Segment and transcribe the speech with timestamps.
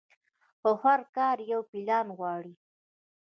[0.59, 2.53] خو هر کار يو پلان غواړي.